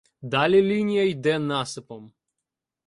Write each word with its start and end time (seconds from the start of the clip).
Далі 0.21 0.61
лінія 0.63 1.03
йде 1.03 1.39
насипом. 1.39 2.11